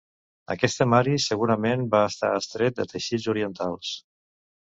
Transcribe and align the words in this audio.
Aquest 0.53 0.79
temari 0.79 1.13
segurament 1.25 1.83
va 1.91 1.99
estar 2.13 2.31
extret 2.41 2.81
de 2.81 2.87
teixits 2.95 3.29
orientals. 3.37 3.93